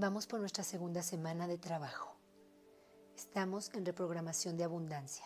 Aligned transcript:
Vamos 0.00 0.28
por 0.28 0.38
nuestra 0.38 0.62
segunda 0.62 1.02
semana 1.02 1.48
de 1.48 1.58
trabajo. 1.58 2.14
Estamos 3.16 3.68
en 3.74 3.84
reprogramación 3.84 4.56
de 4.56 4.62
abundancia. 4.62 5.24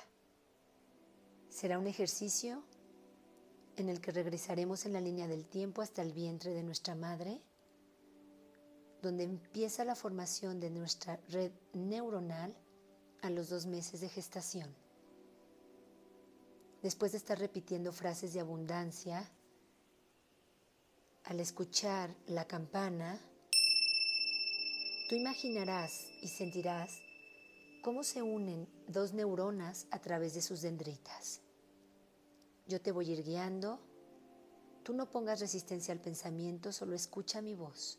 Será 1.50 1.78
un 1.78 1.86
ejercicio 1.86 2.64
en 3.76 3.90
el 3.90 4.00
que 4.00 4.12
regresaremos 4.12 4.86
en 4.86 4.94
la 4.94 5.02
línea 5.02 5.28
del 5.28 5.44
tiempo 5.44 5.82
hasta 5.82 6.00
el 6.00 6.14
vientre 6.14 6.54
de 6.54 6.62
nuestra 6.62 6.94
madre, 6.94 7.42
donde 9.02 9.24
empieza 9.24 9.84
la 9.84 9.94
formación 9.94 10.58
de 10.58 10.70
nuestra 10.70 11.20
red 11.28 11.52
neuronal 11.74 12.56
a 13.20 13.28
los 13.28 13.50
dos 13.50 13.66
meses 13.66 14.00
de 14.00 14.08
gestación. 14.08 14.74
Después 16.80 17.12
de 17.12 17.18
estar 17.18 17.38
repitiendo 17.38 17.92
frases 17.92 18.32
de 18.32 18.40
abundancia, 18.40 19.30
al 21.24 21.40
escuchar 21.40 22.16
la 22.26 22.46
campana, 22.46 23.20
tú 25.12 25.16
imaginarás 25.16 26.08
y 26.22 26.28
sentirás 26.28 27.02
cómo 27.82 28.02
se 28.02 28.22
unen 28.22 28.66
dos 28.88 29.12
neuronas 29.12 29.86
a 29.90 29.98
través 29.98 30.32
de 30.32 30.40
sus 30.40 30.62
dendritas. 30.62 31.42
Yo 32.66 32.80
te 32.80 32.92
voy 32.92 33.10
a 33.10 33.12
ir 33.12 33.22
guiando. 33.22 33.78
Tú 34.82 34.94
no 34.94 35.10
pongas 35.10 35.40
resistencia 35.40 35.92
al 35.92 36.00
pensamiento, 36.00 36.72
solo 36.72 36.94
escucha 36.94 37.42
mi 37.42 37.54
voz. 37.54 37.98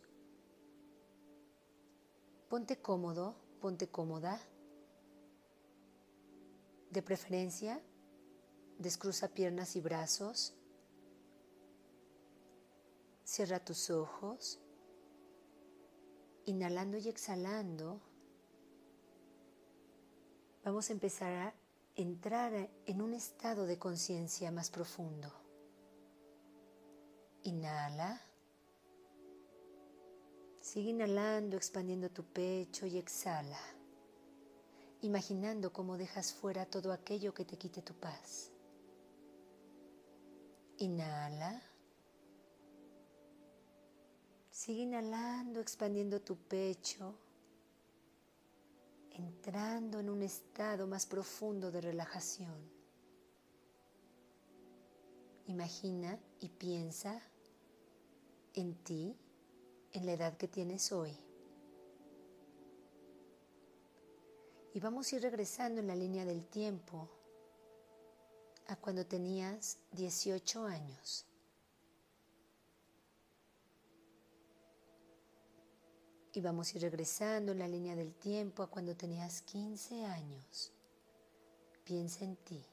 Ponte 2.50 2.82
cómodo, 2.82 3.36
ponte 3.62 3.88
cómoda. 3.90 4.42
De 6.90 7.04
preferencia, 7.04 7.80
descruza 8.80 9.28
piernas 9.28 9.76
y 9.76 9.82
brazos. 9.82 10.56
Cierra 13.24 13.64
tus 13.64 13.92
ojos. 13.92 14.63
Inhalando 16.46 16.98
y 16.98 17.08
exhalando, 17.08 18.02
vamos 20.66 20.90
a 20.90 20.94
empezar 20.94 21.32
a 21.32 21.54
entrar 21.96 22.70
en 22.86 23.02
un 23.02 23.14
estado 23.14 23.66
de 23.66 23.80
conciencia 23.80 24.52
más 24.52 24.70
profundo. 24.70 25.32
Inhala. 27.44 28.22
Sigue 30.60 30.90
inhalando, 30.90 31.56
expandiendo 31.56 32.10
tu 32.10 32.24
pecho 32.26 32.86
y 32.86 32.98
exhala, 32.98 33.60
imaginando 35.02 35.72
cómo 35.72 35.98
dejas 35.98 36.34
fuera 36.34 36.66
todo 36.66 36.92
aquello 36.92 37.34
que 37.34 37.46
te 37.46 37.58
quite 37.58 37.82
tu 37.82 37.94
paz. 37.94 38.52
Inhala. 40.78 41.73
Sigue 44.64 44.84
inhalando, 44.84 45.60
expandiendo 45.60 46.22
tu 46.22 46.38
pecho, 46.38 47.14
entrando 49.12 50.00
en 50.00 50.10
un 50.10 50.24
estado 50.24 50.88
más 50.88 51.06
profundo 51.06 51.70
de 51.70 51.82
relajación. 51.82 52.72
Imagina 55.48 56.18
y 56.40 56.48
piensa 56.48 57.22
en 58.54 58.76
ti, 58.86 59.18
en 59.92 60.06
la 60.06 60.14
edad 60.14 60.38
que 60.38 60.48
tienes 60.48 60.94
hoy. 60.94 61.14
Y 64.74 64.80
vamos 64.80 65.12
a 65.12 65.18
ir 65.18 65.24
regresando 65.24 65.82
en 65.82 65.88
la 65.88 65.96
línea 65.96 66.24
del 66.24 66.46
tiempo 66.46 67.10
a 68.68 68.78
cuando 68.78 69.06
tenías 69.06 69.78
18 69.92 70.64
años. 70.64 71.26
Y 76.36 76.42
vamos 76.42 76.74
a 76.74 76.78
ir 76.78 76.82
regresando 76.82 77.52
en 77.52 77.60
la 77.60 77.68
línea 77.68 77.96
del 77.96 78.16
tiempo 78.16 78.64
a 78.64 78.68
cuando 78.68 78.96
tenías 78.96 79.42
15 79.44 80.06
años. 80.06 80.72
Piensa 81.84 82.26
en 82.26 82.36
ti. 82.38 82.66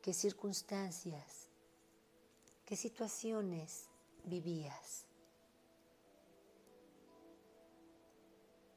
¿Qué 0.00 0.12
circunstancias, 0.12 1.48
qué 2.64 2.76
situaciones 2.76 3.88
vivías? 4.24 5.06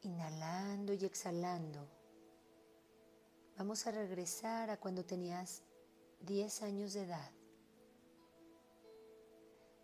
Inhalando 0.02 0.94
y 0.94 1.06
exhalando. 1.06 1.86
Vamos 3.58 3.86
a 3.86 3.92
regresar 3.92 4.70
a 4.70 4.78
cuando 4.78 5.04
tenías 5.04 5.62
10 6.22 6.62
años 6.64 6.94
de 6.94 7.04
edad. 7.04 7.32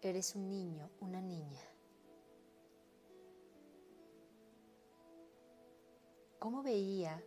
Eres 0.01 0.33
un 0.35 0.49
niño, 0.49 0.89
una 1.01 1.21
niña. 1.21 1.72
¿Cómo 6.43 6.61
veía 6.61 7.23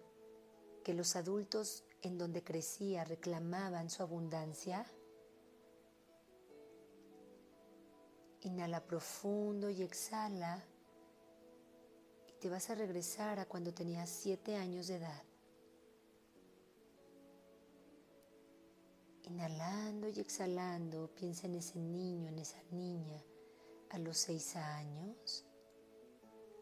que 0.84 0.92
los 0.92 1.16
adultos 1.16 1.84
en 2.02 2.18
donde 2.18 2.44
crecía 2.44 3.02
reclamaban 3.02 3.88
su 3.88 4.02
abundancia? 4.02 4.84
Inhala 8.42 8.84
profundo 8.84 9.70
y 9.70 9.82
exhala 9.82 10.62
y 12.28 12.32
te 12.34 12.50
vas 12.50 12.68
a 12.68 12.74
regresar 12.74 13.38
a 13.38 13.46
cuando 13.46 13.72
tenías 13.72 14.10
siete 14.10 14.54
años 14.54 14.88
de 14.88 14.96
edad. 14.96 15.22
Inhalando 19.22 20.10
y 20.10 20.20
exhalando, 20.20 21.08
piensa 21.14 21.46
en 21.46 21.54
ese 21.54 21.78
niño, 21.78 22.28
en 22.28 22.38
esa 22.38 22.62
niña, 22.70 23.24
a 23.88 23.98
los 23.98 24.18
seis 24.18 24.56
años, 24.56 25.46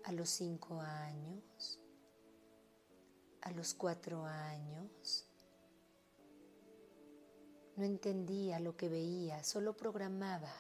a 0.04 0.12
los 0.12 0.28
cinco 0.30 0.80
años, 0.80 1.80
a 3.44 3.50
los 3.50 3.74
cuatro 3.74 4.24
años. 4.24 5.26
No 7.76 7.84
entendía 7.84 8.58
lo 8.58 8.76
que 8.76 8.88
veía, 8.88 9.44
solo 9.44 9.76
programaba. 9.76 10.52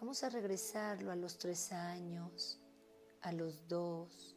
Vamos 0.00 0.22
a 0.24 0.30
regresarlo 0.30 1.12
a 1.12 1.16
los 1.16 1.36
tres 1.36 1.70
años, 1.70 2.58
a 3.20 3.30
los 3.30 3.68
dos, 3.68 4.36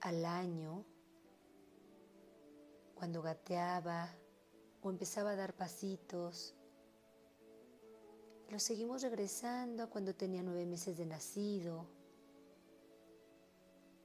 al 0.00 0.24
año, 0.24 0.84
cuando 2.94 3.20
gateaba 3.20 4.14
o 4.82 4.90
empezaba 4.90 5.30
a 5.30 5.36
dar 5.36 5.54
pasitos. 5.54 6.54
Lo 8.50 8.60
seguimos 8.60 9.02
regresando 9.02 9.82
a 9.82 9.90
cuando 9.90 10.14
tenía 10.14 10.42
nueve 10.42 10.64
meses 10.64 10.96
de 10.96 11.06
nacido, 11.06 11.86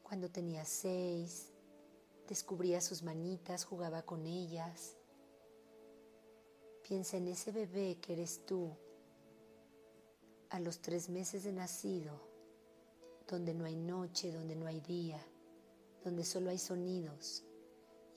cuando 0.09 0.27
tenía 0.31 0.65
seis, 0.65 1.51
descubría 2.27 2.81
sus 2.81 3.03
manitas, 3.03 3.63
jugaba 3.63 4.01
con 4.01 4.25
ellas. 4.25 4.95
Piensa 6.81 7.17
en 7.17 7.27
ese 7.27 7.51
bebé 7.51 7.99
que 8.01 8.13
eres 8.13 8.43
tú 8.47 8.75
a 10.49 10.59
los 10.59 10.79
tres 10.79 11.09
meses 11.09 11.43
de 11.43 11.51
nacido, 11.51 12.19
donde 13.27 13.53
no 13.53 13.65
hay 13.65 13.75
noche, 13.75 14.31
donde 14.31 14.55
no 14.55 14.65
hay 14.65 14.81
día, 14.81 15.23
donde 16.03 16.25
solo 16.25 16.49
hay 16.49 16.57
sonidos 16.57 17.43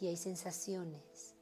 y 0.00 0.06
hay 0.06 0.16
sensaciones. 0.16 1.34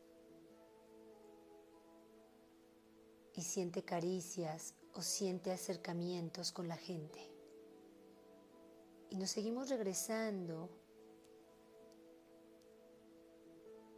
Y 3.37 3.43
siente 3.43 3.85
caricias 3.85 4.75
o 4.95 5.03
siente 5.03 5.53
acercamientos 5.53 6.51
con 6.51 6.67
la 6.67 6.77
gente. 6.77 7.40
Y 9.11 9.17
nos 9.17 9.31
seguimos 9.31 9.69
regresando 9.69 10.71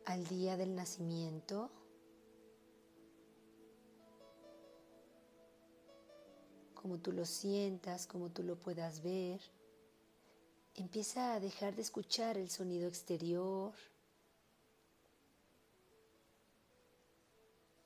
al 0.06 0.26
día 0.26 0.56
del 0.56 0.74
nacimiento. 0.74 1.70
Como 6.74 6.98
tú 6.98 7.12
lo 7.12 7.26
sientas, 7.26 8.06
como 8.06 8.30
tú 8.30 8.42
lo 8.42 8.58
puedas 8.58 9.02
ver. 9.02 9.40
Empieza 10.74 11.34
a 11.34 11.40
dejar 11.40 11.76
de 11.76 11.82
escuchar 11.82 12.38
el 12.38 12.48
sonido 12.48 12.88
exterior. 12.88 13.74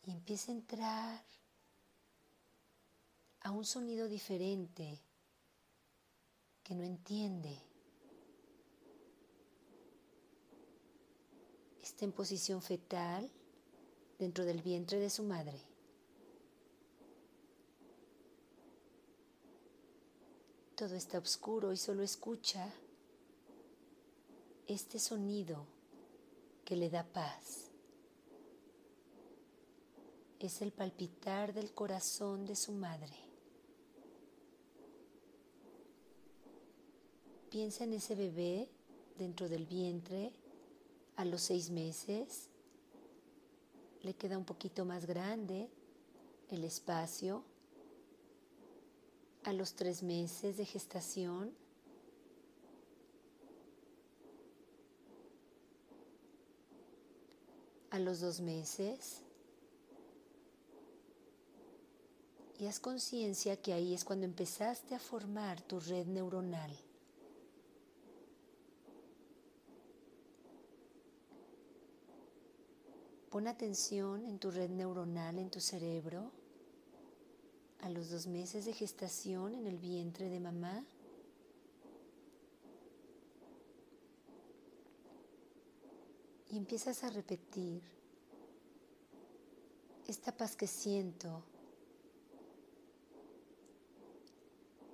Y 0.05 0.13
empieza 0.13 0.53
a 0.53 0.55
entrar 0.55 1.25
a 3.41 3.51
un 3.51 3.65
sonido 3.65 4.07
diferente 4.07 5.01
que 6.67 6.75
no 6.75 6.83
entiende. 6.83 7.63
Está 11.81 12.05
en 12.05 12.11
posición 12.11 12.61
fetal 12.61 13.31
dentro 14.19 14.45
del 14.45 14.63
vientre 14.63 14.99
de 14.99 15.09
su 15.09 15.23
madre. 15.23 15.61
Todo 20.75 20.97
está 20.97 21.19
oscuro 21.19 21.73
y 21.73 21.77
solo 21.77 22.03
escucha 22.03 22.69
este 24.67 24.99
sonido 24.99 25.69
que 26.65 26.75
le 26.75 26.91
da 26.91 27.05
paz. 27.05 27.71
Es 30.41 30.61
el 30.63 30.73
palpitar 30.73 31.55
del 31.55 31.73
corazón 31.73 32.45
de 32.45 32.57
su 32.57 32.73
madre. 32.73 33.26
Piensa 37.51 37.85
en 37.85 37.95
ese 37.95 38.15
bebé 38.15 38.69
dentro 39.19 39.49
del 39.49 39.67
vientre 39.67 40.33
a 41.17 41.25
los 41.25 41.43
seis 41.43 41.71
meses. 41.71 42.49
Le 44.03 44.15
queda 44.15 44.39
un 44.39 44.45
poquito 44.45 44.85
más 44.85 45.07
grande 45.07 45.69
el 46.51 46.65
espacio. 46.65 47.43
A 49.45 49.53
los 49.53 49.75
tres 49.75 50.03
meses 50.03 50.57
de 50.57 50.65
gestación. 50.65 51.53
A 57.91 57.99
los 57.99 58.21
dos 58.21 58.41
meses. 58.41 59.23
Y 62.59 62.67
haz 62.67 62.81
conciencia 62.81 63.57
que 63.57 63.73
ahí 63.73 63.95
es 63.95 64.05
cuando 64.05 64.25
empezaste 64.25 64.95
a 64.95 64.99
formar 64.99 65.61
tu 65.63 65.79
red 65.79 66.07
neuronal. 66.07 66.86
Pon 73.37 73.49
atención 73.49 74.25
en 74.25 74.39
tu 74.39 74.51
red 74.51 74.71
neuronal, 74.71 75.39
en 75.39 75.51
tu 75.51 75.61
cerebro, 75.61 76.33
a 77.83 77.91
los 77.91 78.09
dos 78.09 78.27
meses 78.27 78.65
de 78.65 78.73
gestación 78.73 79.55
en 79.55 79.67
el 79.67 79.77
vientre 79.77 80.31
de 80.31 80.41
mamá. 80.41 80.83
Y 86.49 86.57
empiezas 86.57 87.05
a 87.05 87.11
repetir 87.11 87.83
esta 90.09 90.35
paz 90.35 90.57
que 90.57 90.67
siento 90.67 91.45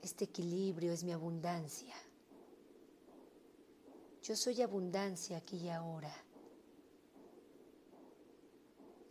Este 0.02 0.24
equilibrio 0.24 0.90
es 0.90 1.04
mi 1.04 1.12
abundancia. 1.12 1.94
Yo 4.24 4.34
soy 4.34 4.62
abundancia 4.62 5.36
aquí 5.36 5.58
y 5.58 5.68
ahora. 5.68 6.12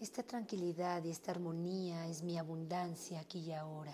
Esta 0.01 0.23
tranquilidad 0.23 1.03
y 1.03 1.11
esta 1.11 1.29
armonía 1.29 2.07
es 2.07 2.23
mi 2.23 2.35
abundancia 2.39 3.19
aquí 3.19 3.37
y 3.37 3.51
ahora. 3.51 3.93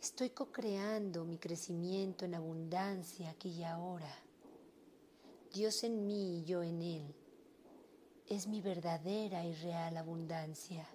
Estoy 0.00 0.30
co-creando 0.30 1.26
mi 1.26 1.36
crecimiento 1.36 2.24
en 2.24 2.34
abundancia 2.34 3.28
aquí 3.28 3.50
y 3.50 3.64
ahora. 3.64 4.10
Dios 5.52 5.84
en 5.84 6.06
mí 6.06 6.38
y 6.38 6.44
yo 6.44 6.62
en 6.62 6.80
Él 6.80 7.14
es 8.26 8.46
mi 8.46 8.62
verdadera 8.62 9.44
y 9.44 9.52
real 9.56 9.94
abundancia. 9.98 10.88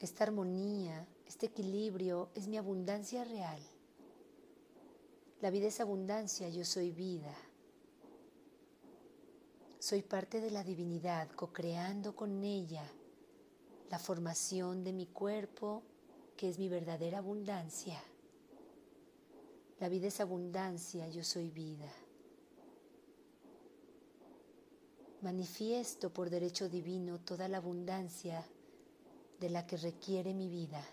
Esta 0.00 0.22
armonía, 0.22 1.08
este 1.26 1.46
equilibrio 1.46 2.30
es 2.36 2.46
mi 2.46 2.56
abundancia 2.56 3.24
real. 3.24 3.60
La 5.40 5.50
vida 5.50 5.66
es 5.66 5.80
abundancia, 5.80 6.48
yo 6.48 6.64
soy 6.64 6.92
vida. 6.92 7.34
Soy 9.88 10.02
parte 10.02 10.42
de 10.42 10.50
la 10.50 10.62
divinidad, 10.62 11.30
co-creando 11.30 12.14
con 12.14 12.44
ella 12.44 12.84
la 13.88 13.98
formación 13.98 14.84
de 14.84 14.92
mi 14.92 15.06
cuerpo, 15.06 15.82
que 16.36 16.50
es 16.50 16.58
mi 16.58 16.68
verdadera 16.68 17.20
abundancia. 17.20 17.98
La 19.80 19.88
vida 19.88 20.08
es 20.08 20.20
abundancia, 20.20 21.08
yo 21.08 21.24
soy 21.24 21.48
vida. 21.48 21.90
Manifiesto 25.22 26.12
por 26.12 26.28
derecho 26.28 26.68
divino 26.68 27.18
toda 27.20 27.48
la 27.48 27.56
abundancia 27.56 28.44
de 29.40 29.48
la 29.48 29.66
que 29.66 29.78
requiere 29.78 30.34
mi 30.34 30.50
vida. 30.50 30.84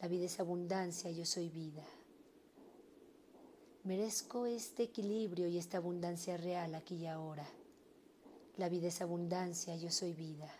La 0.00 0.08
vida 0.08 0.24
es 0.24 0.40
abundancia, 0.40 1.10
yo 1.10 1.26
soy 1.26 1.50
vida. 1.50 1.84
Merezco 3.84 4.46
este 4.46 4.84
equilibrio 4.84 5.48
y 5.48 5.58
esta 5.58 5.76
abundancia 5.76 6.38
real 6.38 6.74
aquí 6.74 6.94
y 6.94 7.06
ahora. 7.06 7.46
La 8.58 8.68
vida 8.68 8.88
es 8.88 9.00
abundancia, 9.00 9.76
yo 9.76 9.88
soy 9.90 10.12
vida. 10.12 10.52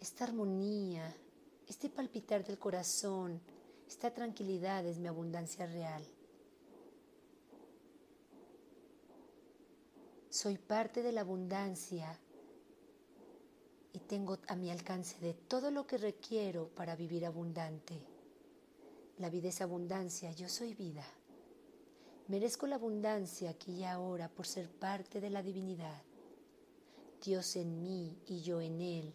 Esta 0.00 0.24
armonía, 0.24 1.14
este 1.66 1.90
palpitar 1.90 2.42
del 2.42 2.58
corazón, 2.58 3.38
esta 3.86 4.12
tranquilidad 4.12 4.86
es 4.86 4.98
mi 4.98 5.06
abundancia 5.06 5.66
real. 5.66 6.02
Soy 10.30 10.56
parte 10.56 11.02
de 11.02 11.12
la 11.12 11.20
abundancia 11.20 12.18
y 13.92 13.98
tengo 13.98 14.38
a 14.46 14.56
mi 14.56 14.70
alcance 14.70 15.18
de 15.20 15.34
todo 15.34 15.70
lo 15.70 15.86
que 15.86 15.98
requiero 15.98 16.68
para 16.68 16.96
vivir 16.96 17.26
abundante. 17.26 18.00
La 19.18 19.28
vida 19.28 19.48
es 19.48 19.60
abundancia, 19.60 20.32
yo 20.32 20.48
soy 20.48 20.72
vida. 20.72 21.04
Merezco 22.28 22.66
la 22.66 22.76
abundancia 22.76 23.48
aquí 23.50 23.72
y 23.72 23.84
ahora 23.84 24.28
por 24.28 24.46
ser 24.46 24.68
parte 24.68 25.18
de 25.18 25.30
la 25.30 25.42
divinidad. 25.42 26.02
Dios 27.24 27.56
en 27.56 27.82
mí 27.82 28.18
y 28.26 28.42
yo 28.42 28.60
en 28.60 28.80
Él 28.82 29.14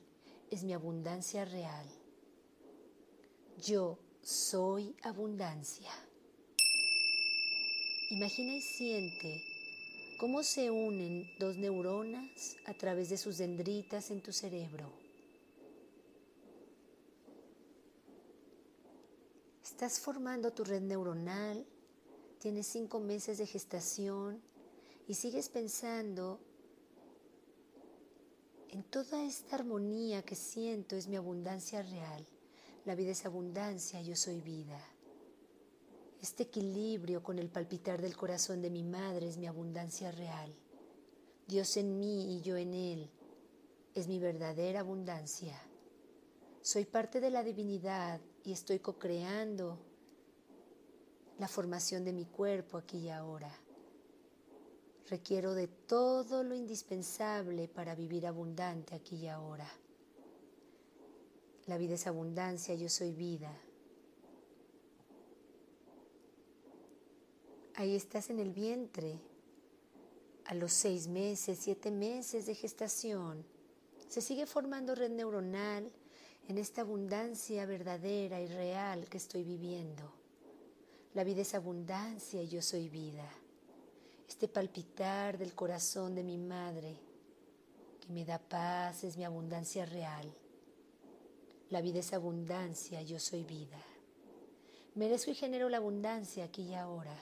es 0.50 0.64
mi 0.64 0.74
abundancia 0.74 1.46
real. 1.46 1.86
Yo 3.62 4.00
soy 4.24 4.96
abundancia. 5.04 5.92
Imagina 8.10 8.56
y 8.56 8.62
siente 8.62 9.44
cómo 10.20 10.42
se 10.42 10.72
unen 10.72 11.30
dos 11.38 11.56
neuronas 11.58 12.58
a 12.66 12.74
través 12.74 13.10
de 13.10 13.18
sus 13.18 13.38
dendritas 13.38 14.10
en 14.10 14.22
tu 14.22 14.34
cerebro. 14.34 14.92
Estás 19.64 20.00
formando 20.00 20.52
tu 20.52 20.64
red 20.64 20.82
neuronal, 20.82 21.66
tienes 22.44 22.68
cinco 22.68 23.00
meses 23.00 23.38
de 23.38 23.46
gestación 23.46 24.42
y 25.08 25.14
sigues 25.14 25.48
pensando 25.48 26.42
en 28.70 28.84
toda 28.84 29.24
esta 29.24 29.56
armonía 29.56 30.24
que 30.24 30.36
siento 30.36 30.98
es 30.98 31.08
mi 31.08 31.16
abundancia 31.16 31.82
real. 31.84 32.28
La 32.84 32.96
vida 32.96 33.12
es 33.12 33.26
abundancia, 33.26 34.02
yo 34.02 34.18
soy 34.18 34.42
vida. 34.42 34.78
Este 36.22 36.44
equilibrio 36.44 37.24
con 37.24 37.40
el 37.40 37.48
palpitar 37.48 38.02
del 38.02 38.18
corazón 38.18 38.62
de 38.62 38.70
mi 38.70 38.84
madre 38.84 39.30
es 39.30 39.38
mi 39.38 39.48
abundancia 39.48 40.12
real. 40.12 40.54
Dios 41.48 41.78
en 41.78 41.98
mí 41.98 42.36
y 42.36 42.42
yo 42.42 42.58
en 42.58 42.74
Él 42.74 43.10
es 43.96 44.10
mi 44.10 44.20
verdadera 44.20 44.82
abundancia. 44.82 45.58
Soy 46.62 46.84
parte 46.84 47.22
de 47.22 47.30
la 47.30 47.42
divinidad 47.42 48.20
y 48.44 48.52
estoy 48.52 48.80
co-creando 48.80 49.93
la 51.40 51.48
formación 51.48 52.04
de 52.04 52.14
mi 52.14 52.26
cuerpo 52.26 52.78
aquí 52.78 53.00
y 53.00 53.10
ahora. 53.10 53.52
Requiero 55.10 55.54
de 55.54 55.68
todo 55.68 56.44
lo 56.44 56.56
indispensable 56.56 57.68
para 57.68 57.96
vivir 57.96 58.26
abundante 58.26 58.96
aquí 58.96 59.18
y 59.18 59.28
ahora. 59.28 59.70
La 61.66 61.78
vida 61.78 61.96
es 61.96 62.08
abundancia, 62.08 62.76
yo 62.76 62.90
soy 62.90 63.12
vida. 63.12 63.52
Ahí 67.76 67.96
estás 67.96 68.30
en 68.30 68.40
el 68.40 68.52
vientre. 68.52 69.20
A 70.46 70.54
los 70.54 70.74
seis 70.74 71.08
meses, 71.08 71.60
siete 71.62 71.90
meses 71.90 72.46
de 72.46 72.54
gestación, 72.54 73.46
se 74.10 74.22
sigue 74.22 74.46
formando 74.46 74.94
red 74.94 75.10
neuronal 75.10 75.90
en 76.48 76.58
esta 76.58 76.82
abundancia 76.82 77.66
verdadera 77.66 78.42
y 78.42 78.48
real 78.48 79.08
que 79.10 79.18
estoy 79.18 79.44
viviendo. 79.44 80.23
La 81.14 81.24
vida 81.24 81.42
es 81.42 81.54
abundancia 81.54 82.42
y 82.42 82.48
yo 82.48 82.62
soy 82.62 82.90
vida. 82.90 83.30
Este 84.28 84.48
palpitar 84.48 85.38
del 85.38 85.54
corazón 85.54 86.16
de 86.16 86.24
mi 86.24 86.40
madre 86.40 86.98
que 88.02 88.12
me 88.12 88.26
da 88.26 88.40
paz 88.40 89.04
es 89.04 89.16
mi 89.16 89.24
abundancia 89.24 89.86
real. 89.86 90.34
La 91.70 91.82
vida 91.82 92.00
es 92.00 92.14
abundancia, 92.14 93.04
yo 93.04 93.20
soy 93.20 93.44
vida. 93.44 93.80
Merezco 94.96 95.30
y 95.30 95.36
genero 95.36 95.70
la 95.70 95.78
abundancia 95.78 96.46
aquí 96.46 96.64
y 96.64 96.74
ahora. 96.74 97.16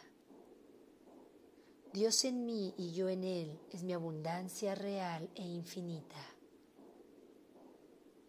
Dios 1.91 2.23
en 2.23 2.45
mí 2.45 2.73
y 2.77 2.93
yo 2.93 3.09
en 3.09 3.25
Él 3.25 3.59
es 3.71 3.83
mi 3.83 3.91
abundancia 3.91 4.73
real 4.73 5.29
e 5.35 5.41
infinita. 5.41 6.21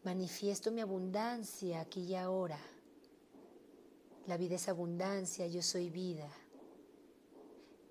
Manifiesto 0.02 0.72
mi 0.72 0.80
abundancia 0.80 1.80
aquí 1.80 2.02
y 2.02 2.16
ahora. 2.16 2.58
La 4.26 4.36
vida 4.36 4.54
es 4.54 4.68
abundancia, 4.68 5.48
yo 5.48 5.62
soy 5.62 5.90
vida. 5.90 6.28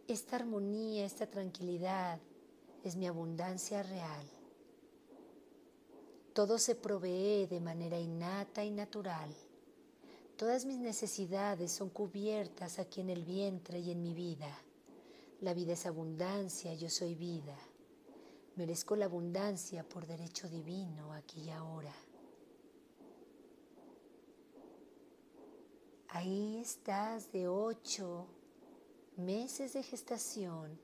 Esta 0.08 0.38
armonía, 0.38 1.06
esta 1.06 1.30
tranquilidad 1.30 2.20
es 2.84 2.96
mi 2.96 3.06
abundancia 3.06 3.84
real. 3.84 4.26
Todo 6.34 6.58
se 6.58 6.76
provee 6.76 7.48
de 7.48 7.60
manera 7.60 8.00
innata 8.00 8.64
y 8.64 8.72
natural. 8.72 9.36
Todas 10.38 10.64
mis 10.66 10.78
necesidades 10.78 11.74
son 11.74 11.90
cubiertas 11.90 12.80
aquí 12.80 13.02
en 13.02 13.10
el 13.10 13.26
vientre 13.26 13.80
y 13.80 13.92
en 13.92 14.02
mi 14.02 14.14
vida. 14.14 14.58
La 15.42 15.54
vida 15.54 15.74
es 15.74 15.86
abundancia, 15.86 16.74
yo 16.76 16.90
soy 16.90 17.14
vida. 17.16 17.58
Merezco 18.56 18.96
la 18.96 19.06
abundancia 19.06 19.84
por 19.84 20.08
derecho 20.08 20.48
divino 20.48 21.12
aquí 21.14 21.42
y 21.42 21.50
ahora. 21.50 21.94
Ahí 26.14 26.58
estás 26.58 27.32
de 27.32 27.48
ocho 27.48 28.28
meses 29.16 29.72
de 29.72 29.82
gestación. 29.82 30.78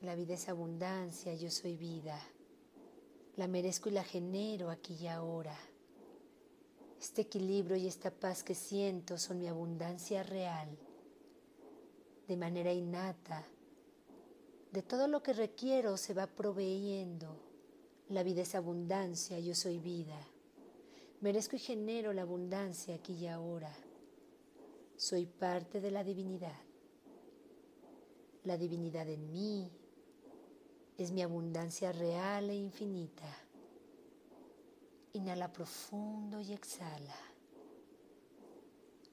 La 0.00 0.16
vida 0.16 0.34
es 0.34 0.48
abundancia, 0.48 1.32
yo 1.36 1.52
soy 1.52 1.76
vida. 1.76 2.20
La 3.36 3.46
merezco 3.46 3.90
y 3.90 3.92
la 3.92 4.02
genero 4.02 4.70
aquí 4.70 4.96
y 5.00 5.06
ahora. 5.06 5.56
Este 7.00 7.22
equilibrio 7.22 7.76
y 7.76 7.86
esta 7.86 8.10
paz 8.10 8.42
que 8.42 8.56
siento 8.56 9.18
son 9.18 9.38
mi 9.38 9.46
abundancia 9.46 10.24
real, 10.24 10.76
de 12.26 12.36
manera 12.36 12.72
innata. 12.72 13.46
De 14.72 14.82
todo 14.82 15.06
lo 15.06 15.22
que 15.22 15.32
requiero 15.32 15.96
se 15.96 16.12
va 16.12 16.26
proveyendo. 16.26 17.36
La 18.08 18.24
vida 18.24 18.42
es 18.42 18.56
abundancia, 18.56 19.38
yo 19.38 19.54
soy 19.54 19.78
vida. 19.78 20.18
Merezco 21.20 21.56
y 21.56 21.58
genero 21.58 22.14
la 22.14 22.22
abundancia 22.22 22.94
aquí 22.94 23.12
y 23.12 23.26
ahora. 23.26 23.70
Soy 24.96 25.26
parte 25.26 25.80
de 25.80 25.90
la 25.90 26.02
divinidad. 26.02 26.58
La 28.44 28.56
divinidad 28.56 29.06
en 29.06 29.30
mí 29.30 29.70
es 30.96 31.12
mi 31.12 31.20
abundancia 31.20 31.92
real 31.92 32.48
e 32.48 32.54
infinita. 32.54 33.28
Inhala 35.12 35.52
profundo 35.52 36.40
y 36.40 36.54
exhala. 36.54 37.16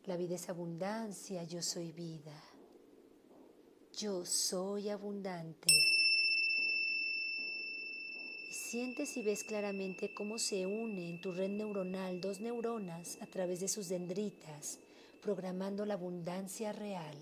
La 0.06 0.16
vida 0.16 0.36
es 0.36 0.48
abundancia, 0.48 1.44
yo 1.44 1.62
soy 1.62 1.92
vida. 1.92 2.42
Yo 3.92 4.26
soy 4.26 4.90
abundante. 4.90 5.68
Sientes 8.50 9.18
y 9.18 9.22
ves 9.22 9.44
claramente 9.44 10.14
cómo 10.14 10.40
se 10.40 10.66
une 10.66 11.10
en 11.10 11.22
tu 11.22 11.32
red 11.32 11.50
neuronal 11.50 12.22
dos 12.22 12.40
neuronas 12.40 13.18
a 13.22 13.28
través 13.28 13.60
de 13.60 13.68
sus 13.68 13.90
dendritas, 13.90 14.80
programando 15.22 15.86
la 15.86 15.96
abundancia 15.96 16.72
real. 16.72 17.18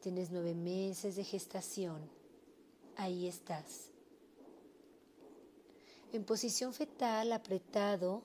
Tienes 0.00 0.30
nueve 0.30 0.54
meses 0.54 1.16
de 1.16 1.24
gestación. 1.24 2.02
Ahí 2.96 3.26
estás. 3.26 3.88
En 6.12 6.24
posición 6.24 6.74
fetal, 6.74 7.32
apretado, 7.32 8.22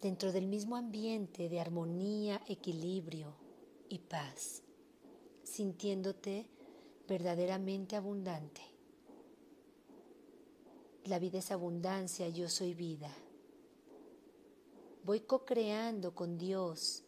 dentro 0.00 0.32
del 0.32 0.46
mismo 0.46 0.76
ambiente 0.76 1.50
de 1.50 1.60
armonía, 1.60 2.40
equilibrio 2.48 3.34
y 3.90 3.98
paz, 3.98 4.62
sintiéndote 5.42 6.46
verdaderamente 7.06 7.96
abundante. 7.96 8.62
La 11.04 11.18
vida 11.18 11.38
es 11.38 11.50
abundancia, 11.52 12.28
yo 12.28 12.48
soy 12.48 12.74
vida. 12.74 13.14
Voy 15.04 15.20
co-creando 15.20 16.14
con 16.14 16.36
Dios 16.36 17.04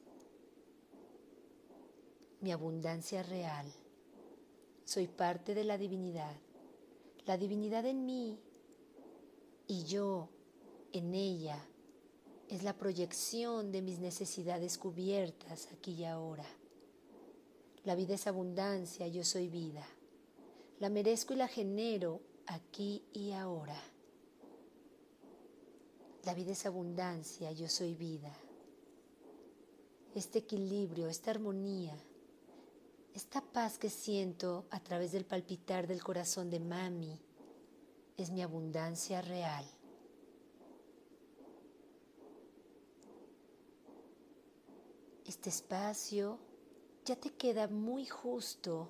mi 2.41 2.53
abundancia 2.53 3.25
real. 3.25 3.67
Soy 4.85 5.09
parte 5.09 5.55
de 5.55 5.65
la 5.65 5.77
divinidad. 5.77 6.37
La 7.27 7.37
divinidad 7.37 7.85
en 7.87 8.07
mí 8.07 8.39
y 9.67 9.83
yo 9.85 10.29
en 10.93 11.15
ella 11.15 11.59
es 12.49 12.63
la 12.63 12.79
proyección 12.79 13.73
de 13.73 13.83
mis 13.83 13.99
necesidades 13.99 14.79
cubiertas 14.79 15.69
aquí 15.73 15.93
y 15.93 16.05
ahora. 16.05 16.47
La 17.89 17.95
vida 17.95 18.17
es 18.17 18.27
abundancia, 18.27 19.09
yo 19.09 19.25
soy 19.25 19.49
vida. 19.49 19.83
La 20.79 20.91
merezco 20.91 21.33
y 21.33 21.37
la 21.37 21.49
genero 21.49 22.21
aquí 22.45 23.03
y 23.15 23.33
ahora. 23.33 23.81
La 26.27 26.35
vida 26.35 26.53
es 26.53 26.67
abundancia, 26.67 27.51
yo 27.53 27.67
soy 27.67 27.95
vida. 27.95 28.31
Este 30.15 30.41
equilibrio, 30.41 31.09
esta 31.09 31.31
armonía, 31.31 31.97
esta 33.15 33.41
paz 33.41 33.79
que 33.79 33.89
siento 33.89 34.67
a 34.71 34.81
través 34.81 35.13
del 35.13 35.25
palpitar 35.25 35.87
del 35.87 36.05
corazón 36.05 36.51
de 36.51 36.61
mami 36.61 37.19
es 38.19 38.31
mi 38.31 38.43
abundancia 38.43 39.23
real. 39.23 39.65
Este 45.25 45.49
espacio 45.49 46.48
ya 47.09 47.17
te 47.17 47.31
queda 47.31 47.69
muy 47.69 48.05
justo. 48.05 48.87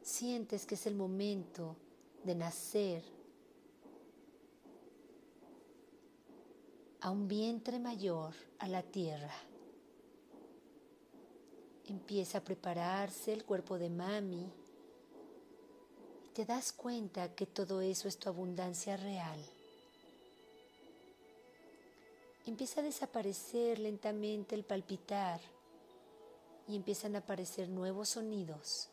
Sientes 0.00 0.64
que 0.64 0.76
es 0.76 0.86
el 0.86 0.94
momento 0.94 1.76
de 2.24 2.34
nacer 2.34 3.04
a 7.02 7.10
un 7.10 7.28
vientre 7.28 7.78
mayor, 7.78 8.34
a 8.58 8.66
la 8.66 8.82
tierra. 8.82 9.34
Empieza 11.84 12.38
a 12.38 12.44
prepararse 12.44 13.34
el 13.34 13.44
cuerpo 13.44 13.78
de 13.78 13.90
mami 13.90 14.50
y 16.24 16.28
te 16.32 16.46
das 16.46 16.72
cuenta 16.72 17.34
que 17.34 17.44
todo 17.44 17.82
eso 17.82 18.08
es 18.08 18.18
tu 18.18 18.30
abundancia 18.30 18.96
real 18.96 19.38
empieza 22.48 22.80
a 22.80 22.84
desaparecer 22.84 23.78
lentamente 23.78 24.54
el 24.54 24.64
palpitar 24.64 25.38
y 26.66 26.76
empiezan 26.76 27.14
a 27.14 27.18
aparecer 27.18 27.68
nuevos 27.68 28.08
sonidos. 28.08 28.88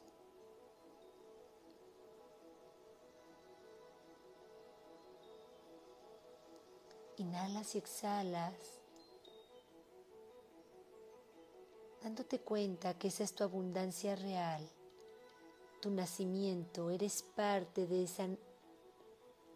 Inhalas 7.17 7.75
y 7.75 7.77
exhalas, 7.77 8.53
dándote 12.03 12.39
cuenta 12.39 12.97
que 12.97 13.07
esa 13.07 13.23
es 13.23 13.33
tu 13.33 13.45
abundancia 13.45 14.17
real, 14.17 14.69
tu 15.81 15.91
nacimiento, 15.91 16.89
eres 16.89 17.23
parte 17.23 17.87
de 17.87 18.03
esa 18.03 18.27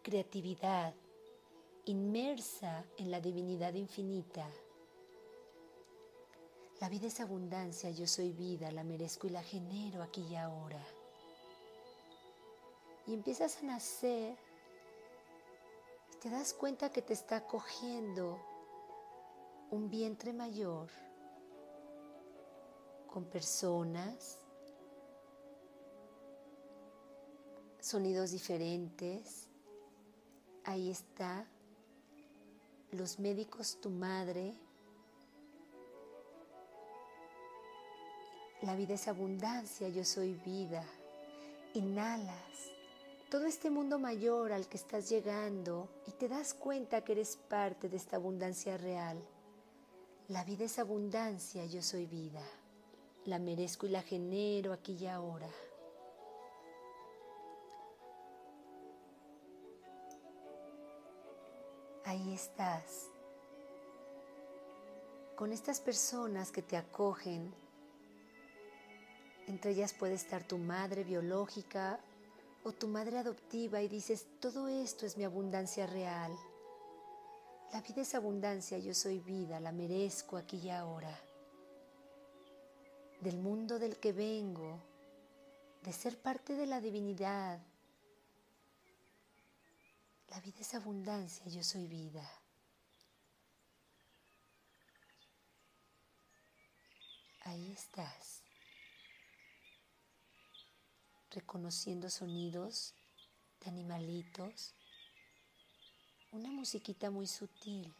creatividad 0.03 0.93
inmersa 1.89 2.85
en 2.97 3.11
la 3.11 3.19
divinidad 3.19 3.73
infinita. 3.73 4.47
La 6.79 6.89
vida 6.89 7.07
es 7.07 7.19
abundancia, 7.19 7.89
yo 7.89 8.07
soy 8.07 8.31
vida, 8.31 8.71
la 8.71 8.83
merezco 8.83 9.27
y 9.27 9.31
la 9.31 9.43
genero 9.43 10.01
aquí 10.01 10.25
y 10.29 10.35
ahora. 10.35 10.81
Y 13.07 13.13
empiezas 13.13 13.57
a 13.57 13.65
nacer 13.65 14.37
te 16.21 16.29
das 16.29 16.53
cuenta 16.53 16.91
que 16.91 17.01
te 17.01 17.13
está 17.13 17.47
cogiendo 17.47 18.37
un 19.71 19.89
vientre 19.89 20.33
mayor 20.33 20.89
con 23.07 23.23
personas, 23.23 24.37
sonidos 27.79 28.31
diferentes. 28.31 29.47
Ahí 30.65 30.91
está 30.91 31.47
los 32.91 33.19
médicos, 33.19 33.79
tu 33.81 33.89
madre. 33.89 34.53
La 38.61 38.75
vida 38.75 38.93
es 38.95 39.07
abundancia, 39.07 39.89
yo 39.89 40.03
soy 40.03 40.33
vida. 40.33 40.83
Inhalas 41.73 42.71
todo 43.29 43.45
este 43.45 43.69
mundo 43.69 43.99
mayor 43.99 44.51
al 44.51 44.67
que 44.67 44.77
estás 44.77 45.07
llegando 45.07 45.87
y 46.07 46.11
te 46.13 46.27
das 46.27 46.55
cuenta 46.55 47.03
que 47.03 47.11
eres 47.11 47.37
parte 47.37 47.87
de 47.87 47.97
esta 47.97 48.15
abundancia 48.15 48.75
real. 48.75 49.21
La 50.29 50.43
vida 50.43 50.65
es 50.65 50.79
abundancia, 50.79 51.63
yo 51.65 51.83
soy 51.83 52.07
vida. 52.07 52.41
La 53.25 53.37
merezco 53.37 53.85
y 53.85 53.89
la 53.89 54.01
genero 54.01 54.73
aquí 54.73 54.97
y 54.99 55.05
ahora. 55.05 55.47
Ahí 62.09 62.33
estás, 62.33 63.07
con 65.35 65.53
estas 65.53 65.79
personas 65.79 66.51
que 66.51 66.63
te 66.63 66.75
acogen. 66.75 67.53
Entre 69.45 69.71
ellas 69.71 69.93
puede 69.93 70.15
estar 70.15 70.43
tu 70.43 70.57
madre 70.57 71.03
biológica 71.03 71.99
o 72.63 72.71
tu 72.71 72.87
madre 72.87 73.19
adoptiva 73.19 73.81
y 73.83 73.87
dices, 73.87 74.25
todo 74.39 74.67
esto 74.67 75.05
es 75.05 75.17
mi 75.17 75.23
abundancia 75.23 75.85
real. 75.85 76.35
La 77.71 77.81
vida 77.81 78.01
es 78.01 78.15
abundancia, 78.15 78.79
yo 78.79 78.95
soy 78.95 79.19
vida, 79.19 79.59
la 79.59 79.71
merezco 79.71 80.35
aquí 80.35 80.57
y 80.57 80.71
ahora. 80.71 81.15
Del 83.21 83.37
mundo 83.37 83.77
del 83.77 83.97
que 83.97 84.13
vengo, 84.13 84.79
de 85.83 85.93
ser 85.93 86.17
parte 86.17 86.55
de 86.55 86.65
la 86.65 86.81
divinidad, 86.81 87.59
la 90.29 90.39
vida 90.41 90.59
es 90.59 90.73
abundancia, 90.75 91.45
yo 91.47 91.63
soy 91.63 91.87
vida. 91.87 92.27
Ahí 97.45 97.71
estás, 97.71 98.43
reconociendo 101.31 102.09
sonidos 102.09 102.93
de 103.59 103.69
animalitos, 103.69 104.75
una 106.31 106.51
musiquita 106.51 107.09
muy 107.09 107.25
sutil 107.25 107.95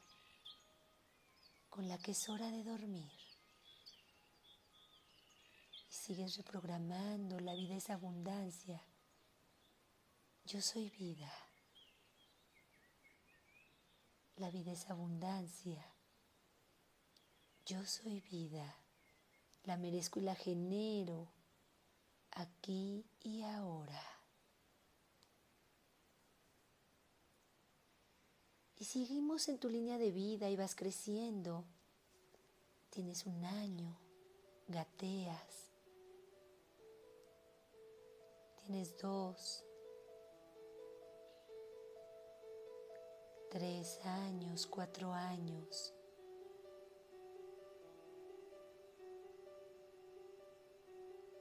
con 1.70 1.88
la 1.88 1.98
que 1.98 2.12
es 2.12 2.30
hora 2.30 2.52
de 2.52 2.64
dormir. 2.64 3.12
Y 5.90 5.94
sigues 5.94 6.38
reprogramando, 6.38 7.40
la 7.40 7.56
vida 7.56 7.76
es 7.76 7.90
abundancia. 7.90 8.84
Yo 10.46 10.62
soy 10.62 10.90
vida. 10.92 11.49
La 14.40 14.50
vida 14.50 14.72
es 14.72 14.90
abundancia. 14.90 15.86
Yo 17.66 17.86
soy 17.86 18.22
vida. 18.22 18.74
La 19.66 19.76
merezco 19.76 20.20
y 20.20 20.24
la 20.24 20.34
genero 20.34 21.28
aquí 22.32 23.06
y 23.20 23.42
ahora. 23.42 24.02
Y 28.78 28.86
seguimos 28.86 29.50
en 29.50 29.60
tu 29.60 29.68
línea 29.68 29.98
de 29.98 30.12
vida 30.12 30.50
y 30.50 30.56
vas 30.56 30.74
creciendo. 30.74 31.66
Tienes 32.92 33.26
un 33.26 33.44
año, 33.44 34.00
gateas. 34.70 35.70
Tienes 38.64 38.98
dos, 38.98 39.66
tres 43.50 44.00
años, 44.06 44.68
cuatro 44.68 45.12
años. 45.12 45.94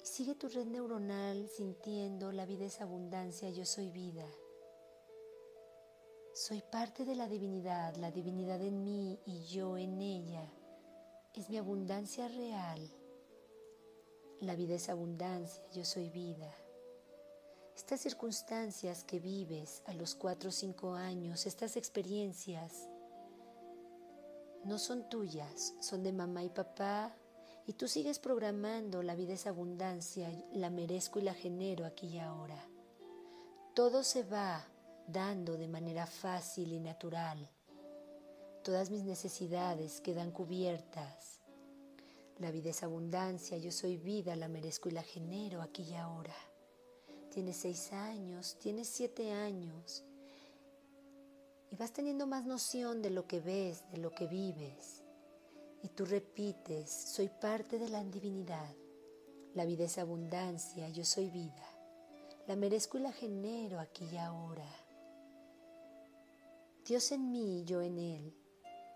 Y 0.03 0.07
sigue 0.07 0.35
tu 0.35 0.49
red 0.49 0.67
neuronal 0.67 1.49
sintiendo 1.49 2.33
la 2.33 2.47
vida 2.47 2.65
es 2.65 2.81
abundancia, 2.81 3.51
yo 3.51 3.65
soy 3.65 3.91
vida. 3.91 4.27
Soy 6.33 6.63
parte 6.63 7.05
de 7.05 7.15
la 7.15 7.29
divinidad, 7.29 7.97
la 7.97 8.11
divinidad 8.11 8.63
en 8.63 8.85
mí 8.85 9.21
y 9.27 9.45
yo 9.47 9.77
en 9.77 10.01
ella. 10.01 10.51
Es 11.35 11.51
mi 11.51 11.59
abundancia 11.59 12.29
real. 12.29 12.81
La 14.41 14.55
vida 14.55 14.77
es 14.77 14.89
abundancia, 14.89 15.63
yo 15.73 15.85
soy 15.85 16.11
vida. 16.11 16.55
Estas 17.79 18.01
circunstancias 18.01 19.05
que 19.05 19.21
vives 19.21 19.85
a 19.87 19.95
los 19.95 20.17
cuatro 20.17 20.49
o 20.49 20.53
cinco 20.53 20.95
años, 20.95 21.47
estas 21.47 21.77
experiencias, 21.77 22.89
no 24.65 24.79
son 24.79 25.09
tuyas, 25.09 25.75
son 25.81 26.03
de 26.03 26.13
mamá 26.13 26.43
y 26.43 26.49
papá, 26.51 27.15
y 27.67 27.75
tú 27.75 27.87
sigues 27.87 28.19
programando 28.19 29.05
la 29.05 29.15
vida 29.15 29.35
es 29.35 29.47
abundancia, 29.47 30.29
la 30.55 30.71
merezco 30.71 31.21
y 31.21 31.23
la 31.23 31.35
genero 31.35 31.87
aquí 31.87 32.09
y 32.09 32.19
ahora. 32.19 32.61
Todo 33.75 34.03
se 34.03 34.25
va 34.25 34.67
dando 35.07 35.57
de 35.57 35.69
manera 35.69 36.05
fácil 36.09 36.73
y 36.73 36.81
natural. 36.81 37.49
Todas 38.65 38.91
mis 38.91 39.05
necesidades 39.05 40.01
quedan 40.01 40.33
cubiertas. 40.33 41.43
La 42.39 42.51
vida 42.51 42.71
es 42.71 42.83
abundancia, 42.83 43.57
yo 43.57 43.71
soy 43.71 43.99
vida, 43.99 44.35
la 44.35 44.49
merezco 44.49 44.89
y 44.89 44.93
la 44.93 45.05
genero 45.05 45.63
aquí 45.63 45.85
y 45.85 45.95
ahora. 45.95 46.35
Tienes 47.39 47.59
seis 47.59 47.93
años, 47.93 48.57
tienes 48.59 48.89
siete 48.89 49.31
años 49.31 50.03
y 51.71 51.77
vas 51.77 51.93
teniendo 51.93 52.27
más 52.27 52.45
noción 52.45 53.01
de 53.01 53.11
lo 53.11 53.29
que 53.29 53.39
ves, 53.39 53.89
de 53.93 53.99
lo 53.99 54.11
que 54.11 54.27
vives. 54.27 55.05
Y 55.85 55.89
tú 55.91 56.05
repites, 56.05 56.91
soy 56.91 57.29
parte 57.29 57.79
de 57.79 57.91
la 57.91 58.03
divinidad. 58.03 58.75
La 59.55 59.65
vida 59.65 59.85
es 59.85 59.99
abundancia, 59.99 60.89
yo 60.89 61.05
soy 61.05 61.31
vida. 61.31 61.65
La 62.49 62.57
merezco 62.57 62.99
y 62.99 63.03
la 63.03 63.13
genero 63.13 63.79
aquí 63.79 64.05
y 64.11 64.17
ahora. 64.17 64.69
Dios 66.85 67.13
en 67.13 67.31
mí 67.31 67.63
yo 67.65 67.83
en 67.83 67.99
Él 67.99 68.35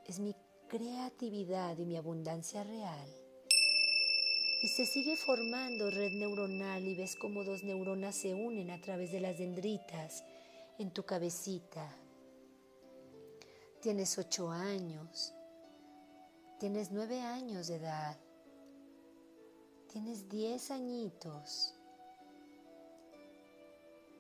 es 0.05 0.18
mi 0.18 0.35
creatividad 0.66 1.78
y 1.78 1.85
mi 1.85 1.96
abundancia 1.96 2.64
real. 2.64 3.21
Y 4.62 4.68
se 4.68 4.87
sigue 4.87 5.16
formando 5.16 5.90
red 5.90 6.12
neuronal 6.12 6.87
y 6.87 6.94
ves 6.94 7.16
cómo 7.16 7.42
dos 7.42 7.64
neuronas 7.64 8.14
se 8.14 8.33
unen 8.33 8.70
a 8.70 8.81
través 8.81 9.11
de 9.11 9.20
las 9.20 9.38
dendritas 9.38 10.25
en 10.79 10.92
tu 10.92 11.05
cabecita. 11.05 11.96
Tienes 13.81 14.16
ocho 14.18 14.51
años, 14.51 15.35
tienes 16.61 16.92
nueve 16.92 17.20
años 17.20 17.66
de 17.66 17.77
edad, 17.77 18.16
tienes 19.88 20.29
diez 20.29 20.70
añitos. 20.70 21.75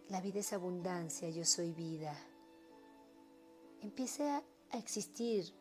La 0.08 0.20
vida 0.20 0.40
es 0.40 0.52
abundancia, 0.52 1.30
yo 1.30 1.44
soy 1.44 1.72
vida 1.72 2.18
empieza 3.82 4.42
a 4.70 4.78
existir 4.78 5.52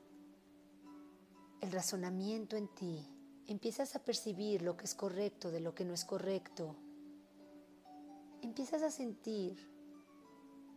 el 1.60 1.72
razonamiento 1.72 2.56
en 2.56 2.68
ti, 2.76 3.06
empiezas 3.48 3.96
a 3.96 4.04
percibir 4.04 4.62
lo 4.62 4.78
que 4.78 4.86
es 4.86 4.96
correcto 4.96 5.52
de 5.52 5.60
lo 5.60 5.74
que 5.74 5.86
no 5.86 5.94
es 5.94 6.06
correcto, 6.06 6.76
empiezas 8.42 8.82
a 8.84 8.92
sentir 8.92 9.70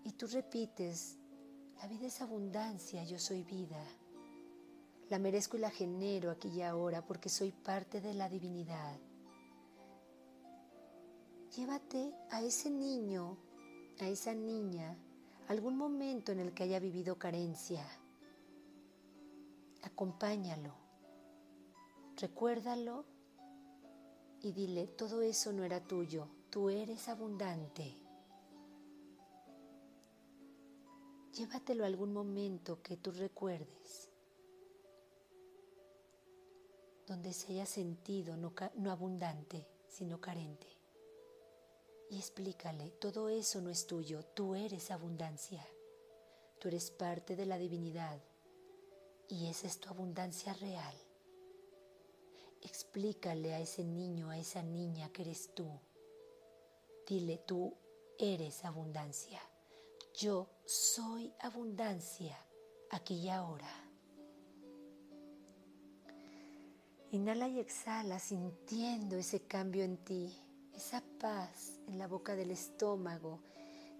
y 0.04 0.12
tú 0.12 0.26
repites, 0.26 1.18
la 1.80 1.88
vida 1.88 2.06
es 2.06 2.20
abundancia, 2.20 3.04
yo 3.04 3.18
soy 3.18 3.42
vida, 3.42 3.84
la 5.10 5.18
merezco 5.18 5.56
y 5.56 5.60
la 5.60 5.70
genero 5.70 6.30
aquí 6.30 6.48
y 6.48 6.62
ahora 6.62 7.04
porque 7.04 7.28
soy 7.28 7.52
parte 7.52 8.00
de 8.00 8.14
la 8.14 8.28
divinidad. 8.28 8.98
Llévate 11.56 12.12
a 12.30 12.42
ese 12.42 12.70
niño, 12.70 13.36
a 14.00 14.08
esa 14.08 14.34
niña, 14.34 14.96
algún 15.48 15.76
momento 15.76 16.32
en 16.32 16.40
el 16.40 16.52
que 16.52 16.64
haya 16.64 16.80
vivido 16.80 17.16
carencia. 17.16 17.86
Acompáñalo, 19.82 20.83
recuérdalo 22.24 23.04
y 24.40 24.52
dile, 24.52 24.86
todo 24.86 25.20
eso 25.20 25.52
no 25.52 25.62
era 25.62 25.86
tuyo, 25.86 26.26
tú 26.48 26.70
eres 26.70 27.10
abundante. 27.10 27.94
Llévatelo 31.34 31.84
a 31.84 31.86
algún 31.86 32.14
momento 32.14 32.80
que 32.82 32.96
tú 32.96 33.10
recuerdes, 33.12 34.08
donde 37.06 37.34
se 37.34 37.52
haya 37.52 37.66
sentido 37.66 38.38
no, 38.38 38.54
no 38.76 38.90
abundante, 38.90 39.68
sino 39.86 40.18
carente. 40.18 40.68
Y 42.08 42.16
explícale, 42.16 42.90
todo 42.92 43.28
eso 43.28 43.60
no 43.60 43.68
es 43.68 43.86
tuyo, 43.86 44.24
tú 44.24 44.54
eres 44.54 44.90
abundancia, 44.90 45.62
tú 46.58 46.68
eres 46.68 46.90
parte 46.90 47.36
de 47.36 47.44
la 47.44 47.58
divinidad. 47.58 48.18
Y 49.28 49.48
esa 49.48 49.66
es 49.66 49.78
tu 49.78 49.90
abundancia 49.90 50.54
real. 50.54 51.03
Explícale 52.64 53.54
a 53.54 53.60
ese 53.60 53.84
niño, 53.84 54.30
a 54.30 54.38
esa 54.38 54.62
niña 54.62 55.08
que 55.10 55.22
eres 55.22 55.54
tú. 55.54 55.68
Dile, 57.06 57.38
tú 57.46 57.72
eres 58.18 58.64
abundancia. 58.64 59.40
Yo 60.14 60.48
soy 60.64 61.32
abundancia 61.38 62.36
aquí 62.90 63.20
y 63.20 63.28
ahora. 63.28 63.70
Inhala 67.12 67.46
y 67.46 67.60
exhala 67.60 68.18
sintiendo 68.18 69.16
ese 69.16 69.40
cambio 69.46 69.84
en 69.84 69.98
ti 69.98 70.44
esa 70.74 71.02
paz 71.20 71.78
en 71.86 71.98
la 71.98 72.08
boca 72.08 72.34
del 72.34 72.50
estómago, 72.50 73.40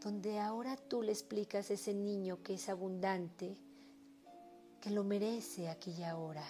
donde 0.02 0.40
ahora 0.40 0.76
tú 0.76 1.02
le 1.02 1.12
explicas 1.12 1.70
a 1.70 1.74
ese 1.74 1.94
niño 1.94 2.42
que 2.42 2.54
es 2.54 2.68
abundante, 2.68 3.56
que 4.80 4.90
lo 4.90 5.04
merece 5.04 5.68
aquí 5.68 5.92
y 5.92 6.02
ahora. 6.02 6.44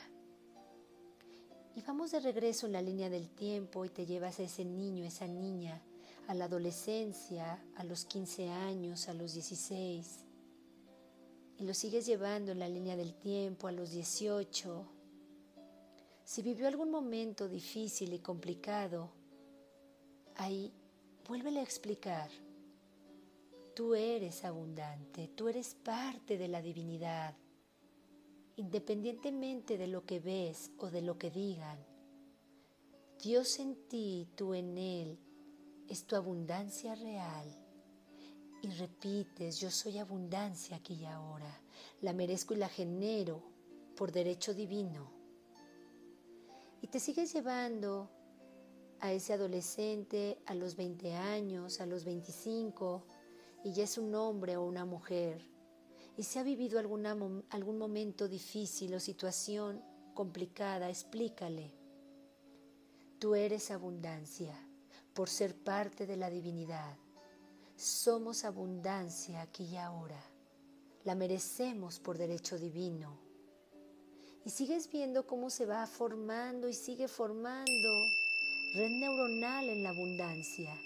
Y 1.76 1.82
vamos 1.82 2.12
de 2.12 2.20
regreso 2.20 2.66
en 2.66 2.72
la 2.72 2.82
línea 2.82 3.10
del 3.10 3.28
tiempo 3.30 3.84
y 3.84 3.88
te 3.88 4.06
llevas 4.06 4.38
a 4.38 4.44
ese 4.44 4.64
niño, 4.64 5.04
esa 5.04 5.26
niña, 5.26 5.82
a 6.28 6.34
la 6.34 6.44
adolescencia, 6.44 7.60
a 7.76 7.82
los 7.82 8.04
15 8.04 8.48
años, 8.48 9.08
a 9.08 9.14
los 9.14 9.34
16. 9.34 10.24
Y 11.58 11.64
lo 11.64 11.74
sigues 11.74 12.06
llevando 12.06 12.52
en 12.52 12.60
la 12.60 12.68
línea 12.68 12.96
del 12.96 13.14
tiempo 13.14 13.66
a 13.66 13.72
los 13.72 13.90
18. 13.90 14.86
Si 16.24 16.42
vivió 16.42 16.68
algún 16.68 16.92
momento 16.92 17.48
difícil 17.48 18.12
y 18.12 18.20
complicado, 18.20 19.10
ahí 20.36 20.72
vuélvele 21.26 21.58
a 21.58 21.64
explicar. 21.64 22.30
Tú 23.74 23.96
eres 23.96 24.44
abundante, 24.44 25.28
tú 25.34 25.48
eres 25.48 25.74
parte 25.74 26.38
de 26.38 26.46
la 26.46 26.62
divinidad, 26.62 27.34
independientemente 28.56 29.78
de 29.78 29.86
lo 29.86 30.04
que 30.04 30.20
ves 30.20 30.70
o 30.78 30.90
de 30.90 31.02
lo 31.02 31.18
que 31.18 31.30
digan. 31.30 31.78
Dios 33.22 33.58
en 33.58 33.76
ti, 33.88 34.28
tú 34.34 34.54
en 34.54 34.76
Él, 34.76 35.18
es 35.88 36.04
tu 36.04 36.16
abundancia 36.16 36.94
real. 36.94 37.46
Y 38.62 38.70
repites, 38.70 39.60
yo 39.60 39.70
soy 39.70 39.98
abundancia 39.98 40.76
aquí 40.76 40.94
y 40.94 41.04
ahora, 41.04 41.60
la 42.00 42.12
merezco 42.12 42.54
y 42.54 42.58
la 42.58 42.68
genero 42.68 43.42
por 43.96 44.12
derecho 44.12 44.54
divino. 44.54 45.10
Y 46.80 46.88
te 46.88 47.00
sigues 47.00 47.32
llevando 47.32 48.10
a 49.00 49.12
ese 49.12 49.32
adolescente 49.32 50.38
a 50.46 50.54
los 50.54 50.76
20 50.76 51.14
años, 51.14 51.80
a 51.80 51.86
los 51.86 52.04
25, 52.04 53.04
y 53.64 53.72
ya 53.72 53.84
es 53.84 53.98
un 53.98 54.14
hombre 54.14 54.56
o 54.56 54.64
una 54.64 54.84
mujer. 54.84 55.53
Y 56.16 56.22
si 56.22 56.38
ha 56.38 56.42
vivido 56.42 56.78
algún 56.78 57.78
momento 57.78 58.28
difícil 58.28 58.94
o 58.94 59.00
situación 59.00 59.82
complicada, 60.14 60.88
explícale. 60.88 61.72
Tú 63.18 63.34
eres 63.34 63.70
abundancia 63.70 64.54
por 65.12 65.28
ser 65.28 65.56
parte 65.56 66.06
de 66.06 66.16
la 66.16 66.30
divinidad. 66.30 66.96
Somos 67.76 68.44
abundancia 68.44 69.42
aquí 69.42 69.64
y 69.64 69.76
ahora. 69.76 70.22
La 71.04 71.14
merecemos 71.14 71.98
por 71.98 72.16
derecho 72.16 72.58
divino. 72.58 73.18
Y 74.44 74.50
sigues 74.50 74.90
viendo 74.90 75.26
cómo 75.26 75.50
se 75.50 75.66
va 75.66 75.86
formando 75.86 76.68
y 76.68 76.74
sigue 76.74 77.08
formando 77.08 77.90
red 78.74 78.90
neuronal 78.90 79.68
en 79.68 79.82
la 79.82 79.90
abundancia. 79.90 80.76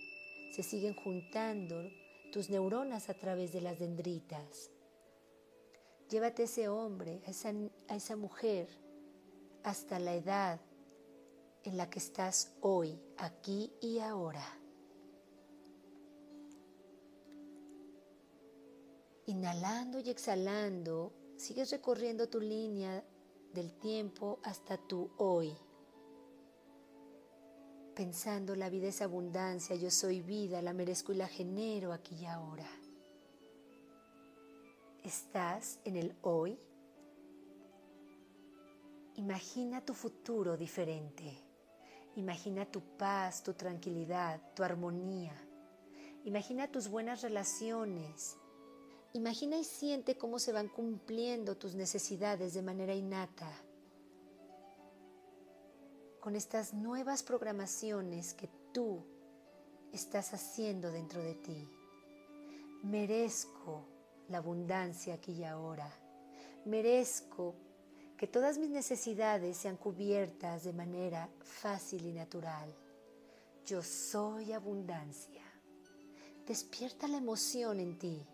Se 0.55 0.63
siguen 0.63 0.95
juntando 0.95 1.91
tus 2.33 2.51
neuronas 2.51 3.09
a 3.09 3.15
través 3.15 3.53
de 3.53 3.61
las 3.61 3.79
dendritas. 3.79 4.71
Llévate 6.09 6.45
ese 6.45 6.69
hombre, 6.69 7.23
a 7.27 7.31
esa, 7.31 7.53
a 7.89 7.97
esa 7.97 8.17
mujer, 8.17 8.69
hasta 9.63 9.99
la 9.99 10.15
edad 10.15 10.61
en 11.65 11.77
la 11.77 11.91
que 11.91 11.99
estás 11.99 12.55
hoy, 12.61 12.99
aquí 13.19 13.73
y 13.81 13.99
ahora. 13.99 14.45
Inhalando 19.27 20.01
y 20.01 20.09
exhalando, 20.09 21.13
sigues 21.37 21.71
recorriendo 21.71 22.29
tu 22.31 22.41
línea 22.41 23.05
del 23.53 23.75
tiempo 23.75 24.39
hasta 24.43 24.79
tu 24.79 25.11
hoy. 25.19 25.55
Pensando 27.95 28.55
la 28.55 28.71
vida 28.71 28.89
es 28.89 29.03
abundancia, 29.03 29.77
yo 29.77 29.91
soy 29.91 30.23
vida, 30.23 30.63
la 30.63 30.73
merezco 30.73 31.13
y 31.13 31.17
la 31.17 31.29
genero 31.29 31.93
aquí 31.93 32.15
y 32.15 32.27
ahora. 32.27 32.67
Estás 35.09 35.81
en 35.87 35.97
el 35.97 36.15
hoy. 36.21 36.61
Imagina 39.15 39.83
tu 39.83 39.95
futuro 39.95 40.55
diferente. 40.55 41.33
Imagina 42.17 42.67
tu 42.67 42.83
paz, 42.99 43.43
tu 43.43 43.55
tranquilidad, 43.55 44.53
tu 44.55 44.63
armonía. 44.63 45.33
Imagina 46.25 46.71
tus 46.71 46.89
buenas 46.89 47.23
relaciones. 47.23 48.37
Imagina 49.15 49.57
y 49.57 49.65
siente 49.65 50.19
cómo 50.19 50.39
se 50.39 50.53
van 50.53 50.69
cumpliendo 50.69 51.57
tus 51.57 51.75
necesidades 51.75 52.53
de 52.53 52.61
manera 52.61 52.95
innata. 52.95 53.51
Con 56.21 56.37
estas 56.37 56.75
nuevas 56.75 57.23
programaciones 57.23 58.35
que 58.35 58.51
tú 58.75 59.07
estás 59.91 60.35
haciendo 60.35 60.93
dentro 60.93 61.23
de 61.23 61.35
ti. 61.35 61.67
Merezco 62.83 63.97
la 64.29 64.39
abundancia 64.39 65.15
aquí 65.15 65.33
y 65.33 65.45
ahora. 65.45 65.91
Merezco 66.65 67.55
que 68.17 68.27
todas 68.27 68.59
mis 68.59 68.71
necesidades 68.71 69.57
sean 69.57 69.77
cubiertas 69.77 70.65
de 70.65 70.73
manera 70.73 71.29
fácil 71.41 72.07
y 72.07 72.13
natural. 72.13 72.75
Yo 73.65 73.83
soy 73.83 74.53
abundancia. 74.53 75.43
Despierta 76.47 77.07
la 77.07 77.19
emoción 77.19 77.79
en 77.81 77.99
ti. 77.99 78.27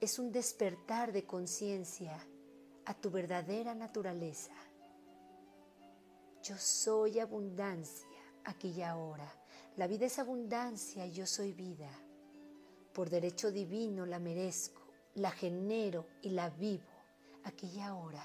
Es 0.00 0.18
un 0.18 0.30
despertar 0.30 1.12
de 1.12 1.24
conciencia 1.24 2.18
a 2.84 2.94
tu 2.94 3.10
verdadera 3.10 3.74
naturaleza. 3.74 4.52
Yo 6.42 6.56
soy 6.58 7.18
abundancia 7.18 8.06
aquí 8.44 8.74
y 8.76 8.82
ahora. 8.82 9.32
La 9.76 9.86
vida 9.86 10.06
es 10.06 10.18
abundancia 10.18 11.06
y 11.06 11.12
yo 11.12 11.26
soy 11.26 11.52
vida. 11.52 11.90
Por 12.92 13.10
derecho 13.10 13.50
divino 13.50 14.06
la 14.06 14.18
merezco, 14.18 14.85
la 15.16 15.30
genero 15.30 16.06
y 16.22 16.30
la 16.30 16.48
vivo 16.48 16.84
aquí 17.44 17.66
y 17.74 17.80
ahora 17.80 18.24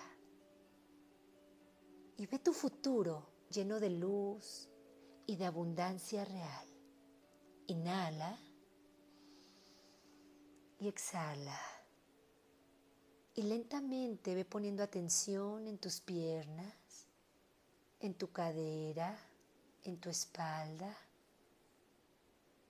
y 2.22 2.28
ve 2.28 2.38
tu 2.38 2.54
futuro 2.54 3.26
lleno 3.50 3.80
de 3.80 3.90
luz 3.90 4.70
y 5.26 5.38
de 5.38 5.46
abundancia 5.48 6.24
real. 6.24 6.68
Inhala 7.66 8.38
y 10.78 10.88
exhala. 10.88 11.60
Y 13.34 13.42
lentamente 13.42 14.36
ve 14.36 14.46
poniendo 14.46 14.84
atención 14.84 15.66
en 15.66 15.80
tus 15.80 16.00
piernas, 16.00 17.08
en 18.00 18.14
tu 18.14 18.32
cadera, 18.32 19.18
en 19.84 20.00
tu 20.00 20.10
espalda. 20.10 20.96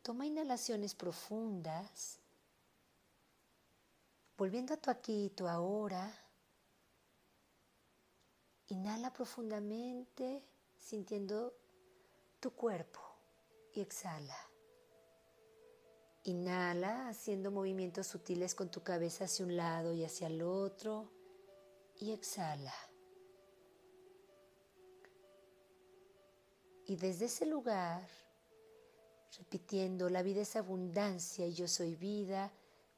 Toma 0.01 0.25
inhalaciones 0.25 0.95
profundas, 0.95 2.21
volviendo 4.41 4.73
a 4.73 4.77
tu 4.77 4.89
aquí 4.89 5.25
y 5.25 5.29
tu 5.29 5.47
ahora 5.47 6.11
Inhala 8.69 9.13
profundamente 9.13 10.43
sintiendo 10.79 11.53
tu 12.39 12.49
cuerpo 12.55 13.01
y 13.75 13.81
exhala. 13.81 14.37
Inhala 16.23 17.09
haciendo 17.09 17.51
movimientos 17.51 18.07
sutiles 18.07 18.55
con 18.55 18.71
tu 18.71 18.81
cabeza 18.81 19.25
hacia 19.25 19.45
un 19.45 19.55
lado 19.55 19.93
y 19.93 20.03
hacia 20.03 20.25
el 20.25 20.41
otro 20.41 21.11
y 21.99 22.11
exhala. 22.11 22.73
Y 26.87 26.95
desde 26.95 27.25
ese 27.25 27.45
lugar, 27.45 28.07
repitiendo, 29.37 30.09
la 30.09 30.23
vida 30.23 30.41
es 30.41 30.55
abundancia 30.55 31.45
y 31.45 31.53
yo 31.53 31.67
soy 31.67 31.95
vida, 31.95 32.51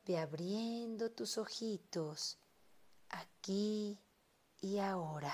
ve 0.05 0.17
abriendo 0.17 1.11
tus 1.11 1.37
ojitos 1.37 2.37
aquí 3.09 3.99
y 4.61 4.79
ahora. 4.79 5.33